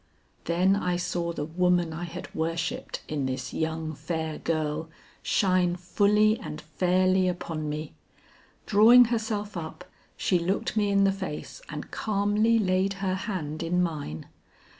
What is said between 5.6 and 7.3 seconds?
fully and fairly